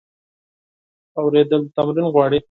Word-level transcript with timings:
اورېدل 1.19 1.61
تمرین 1.75 2.05
غواړي. 2.15 2.39